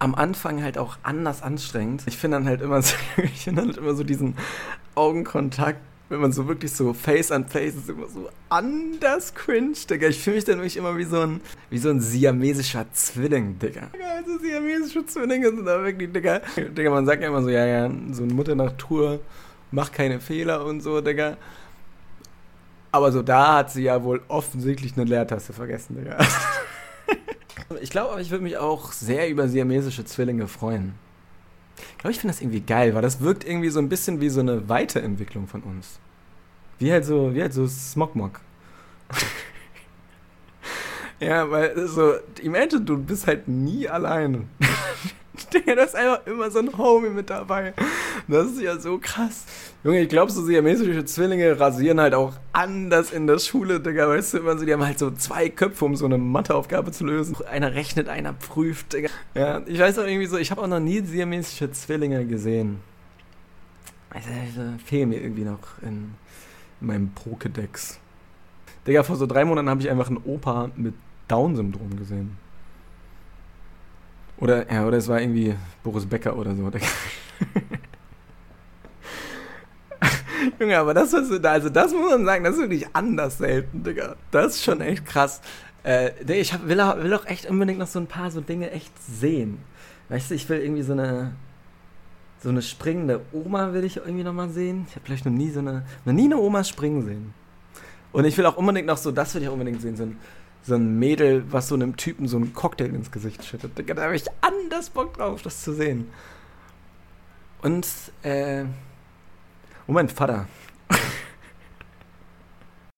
am 0.00 0.16
Anfang 0.16 0.62
halt 0.64 0.78
auch 0.78 0.96
anders 1.04 1.42
anstrengend. 1.42 2.02
Ich 2.06 2.18
finde 2.18 2.38
dann 2.38 2.46
halt 2.46 2.60
so, 2.60 2.96
ich 3.22 3.44
finde 3.44 3.62
halt 3.62 3.76
immer 3.76 3.94
so 3.94 4.02
diesen 4.02 4.36
Augenkontakt 4.96 5.80
wenn 6.12 6.20
man 6.20 6.30
so 6.30 6.46
wirklich 6.46 6.70
so 6.70 6.92
Face 6.92 7.32
an 7.32 7.48
Face 7.48 7.74
ist, 7.74 7.88
immer 7.88 8.06
so 8.06 8.28
anders 8.50 9.34
cringe, 9.34 9.72
Digga. 9.88 10.08
Ich 10.08 10.22
fühle 10.22 10.36
mich 10.36 10.44
dann 10.44 10.58
wirklich 10.58 10.76
immer 10.76 10.98
wie 10.98 11.04
so 11.04 11.20
ein, 11.20 11.40
wie 11.70 11.78
so 11.78 11.88
ein 11.88 12.00
siamesischer 12.00 12.84
Zwilling, 12.92 13.58
Digga. 13.58 13.88
Also 14.16 14.38
siamesische 14.38 15.06
Zwillinge 15.06 15.48
sind 15.48 15.64
da 15.64 15.82
wirklich, 15.82 16.12
Digga. 16.12 16.42
Digga, 16.56 16.90
man 16.90 17.06
sagt 17.06 17.22
ja 17.22 17.28
immer 17.28 17.42
so, 17.42 17.48
ja, 17.48 17.64
ja, 17.64 17.90
so 18.10 18.24
eine 18.24 18.34
Mutter 18.34 18.54
Natur 18.54 19.20
macht 19.70 19.94
keine 19.94 20.20
Fehler 20.20 20.66
und 20.66 20.82
so, 20.82 21.00
Digga. 21.00 21.38
Aber 22.90 23.10
so 23.10 23.22
da 23.22 23.56
hat 23.56 23.72
sie 23.72 23.84
ja 23.84 24.04
wohl 24.04 24.20
offensichtlich 24.28 24.92
eine 24.98 25.04
Leertaste 25.04 25.54
vergessen, 25.54 25.96
Digga. 25.96 26.18
ich 27.80 27.88
glaube, 27.88 28.20
ich 28.20 28.30
würde 28.30 28.44
mich 28.44 28.58
auch 28.58 28.92
sehr 28.92 29.30
über 29.30 29.48
siamesische 29.48 30.04
Zwillinge 30.04 30.46
freuen. 30.46 30.92
Ich 31.76 31.98
glaube, 31.98 32.12
ich 32.12 32.20
finde 32.20 32.34
das 32.34 32.40
irgendwie 32.40 32.60
geil, 32.60 32.94
weil 32.94 33.02
das 33.02 33.20
wirkt 33.20 33.44
irgendwie 33.44 33.70
so 33.70 33.78
ein 33.78 33.88
bisschen 33.88 34.20
wie 34.20 34.28
so 34.28 34.40
eine 34.40 34.68
Weiterentwicklung 34.68 35.48
von 35.48 35.62
uns. 35.62 35.98
Wie 36.78 36.92
halt 36.92 37.04
so, 37.04 37.34
wie 37.34 37.42
halt 37.42 37.52
so 37.52 37.66
Smogmog. 37.66 38.40
ja, 41.20 41.50
weil 41.50 41.86
so, 41.86 42.14
imagine, 42.42 42.82
du 42.82 42.98
bist 42.98 43.26
halt 43.26 43.48
nie 43.48 43.88
allein. 43.88 44.48
Digga, 45.54 45.74
da 45.74 45.82
ist 45.82 45.94
einfach 45.94 46.26
immer 46.26 46.50
so 46.50 46.60
ein 46.60 46.76
Homie 46.76 47.10
mit 47.10 47.30
dabei. 47.30 47.74
Das 48.28 48.46
ist 48.46 48.60
ja 48.60 48.78
so 48.78 48.98
krass. 48.98 49.44
Junge, 49.84 50.00
ich 50.00 50.08
glaube, 50.08 50.30
so 50.30 50.42
siamesische 50.42 51.04
Zwillinge 51.04 51.58
rasieren 51.58 52.00
halt 52.00 52.14
auch 52.14 52.34
anders 52.52 53.10
in 53.10 53.26
der 53.26 53.38
Schule, 53.38 53.80
Digga. 53.80 54.08
Weißt 54.08 54.34
du, 54.34 54.38
immer 54.38 54.56
so, 54.56 54.64
die 54.64 54.72
haben 54.72 54.84
halt 54.84 54.98
so 54.98 55.10
zwei 55.10 55.48
Köpfe, 55.48 55.84
um 55.84 55.96
so 55.96 56.04
eine 56.04 56.18
Matheaufgabe 56.18 56.92
zu 56.92 57.04
lösen. 57.04 57.36
Einer 57.50 57.74
rechnet, 57.74 58.08
einer 58.08 58.32
prüft, 58.32 58.92
Digga. 58.92 59.08
Ja, 59.34 59.62
ich 59.66 59.78
weiß 59.78 59.98
auch 59.98 60.06
irgendwie 60.06 60.26
so, 60.26 60.36
ich 60.36 60.50
habe 60.50 60.62
auch 60.62 60.68
noch 60.68 60.80
nie 60.80 61.00
siamesische 61.00 61.70
Zwillinge 61.72 62.24
gesehen. 62.26 62.80
Also, 64.10 64.28
also 64.30 64.72
fehlen 64.84 65.08
mir 65.08 65.20
irgendwie 65.20 65.44
noch 65.44 65.82
in, 65.82 66.14
in 66.80 66.86
meinem 66.86 67.10
Pokédex. 67.14 67.96
Digga, 68.86 69.02
vor 69.02 69.16
so 69.16 69.26
drei 69.26 69.44
Monaten 69.44 69.68
habe 69.68 69.80
ich 69.80 69.90
einfach 69.90 70.08
einen 70.08 70.20
Opa 70.24 70.70
mit 70.76 70.94
Down-Syndrom 71.28 71.96
gesehen. 71.96 72.36
Oder, 74.38 74.70
ja, 74.72 74.86
oder 74.86 74.96
es 74.98 75.08
war 75.08 75.20
irgendwie 75.20 75.54
Boris 75.82 76.06
Becker 76.06 76.36
oder 76.36 76.54
so. 76.54 76.70
Junge, 80.58 80.78
aber 80.78 80.94
das, 80.94 81.12
was 81.12 81.28
du 81.28 81.38
da, 81.38 81.52
also 81.52 81.68
das 81.68 81.92
muss 81.92 82.10
man 82.10 82.24
sagen, 82.24 82.42
das 82.44 82.54
ist 82.54 82.60
wirklich 82.60 82.86
anders 82.92 83.38
selten, 83.38 83.84
Digga. 83.84 84.16
Das 84.30 84.54
ist 84.54 84.64
schon 84.64 84.80
echt 84.80 85.06
krass. 85.06 85.40
Äh, 85.84 86.10
ich 86.32 86.52
hab, 86.52 86.66
will, 86.66 86.80
auch, 86.80 86.96
will 86.96 87.14
auch 87.14 87.26
echt 87.26 87.48
unbedingt 87.48 87.78
noch 87.78 87.86
so 87.86 87.98
ein 87.98 88.06
paar 88.06 88.30
so 88.30 88.40
Dinge 88.40 88.70
echt 88.70 88.92
sehen. 89.02 89.58
Weißt 90.08 90.30
du, 90.30 90.34
ich 90.34 90.48
will 90.48 90.60
irgendwie 90.60 90.82
so 90.82 90.92
eine 90.92 91.32
so 92.42 92.48
eine 92.48 92.60
springende 92.60 93.20
Oma 93.32 93.72
will 93.72 93.84
ich 93.84 93.98
irgendwie 93.98 94.24
noch 94.24 94.32
mal 94.32 94.48
sehen. 94.48 94.86
Ich 94.88 94.96
habe 94.96 95.06
vielleicht 95.06 95.24
noch 95.24 95.32
nie 95.32 95.50
so 95.50 95.60
eine 95.60 95.84
noch 96.04 96.12
nie 96.12 96.24
eine 96.24 96.38
Oma 96.38 96.64
springen 96.64 97.02
sehen. 97.02 97.34
Und 98.12 98.24
ich 98.24 98.36
will 98.36 98.44
auch 98.46 98.56
unbedingt 98.56 98.86
noch 98.86 98.96
so, 98.96 99.12
das 99.12 99.34
will 99.34 99.42
ich 99.42 99.48
auch 99.48 99.52
unbedingt 99.52 99.80
sehen, 99.80 99.96
so 99.96 100.02
ein 100.02 100.16
so 100.64 100.74
ein 100.74 100.98
Mädel, 100.98 101.44
was 101.50 101.68
so 101.68 101.74
einem 101.74 101.96
Typen 101.96 102.28
so 102.28 102.36
einen 102.36 102.54
Cocktail 102.54 102.94
ins 102.94 103.10
Gesicht 103.10 103.44
schüttet. 103.44 103.72
Da 103.76 104.02
habe 104.02 104.16
ich 104.16 104.24
anders 104.40 104.90
Bock 104.90 105.14
drauf, 105.14 105.42
das 105.42 105.62
zu 105.62 105.72
sehen. 105.72 106.08
Und, 107.62 107.86
äh, 108.22 108.62
und 109.86 109.94
mein 109.94 110.08
Vater. 110.08 110.46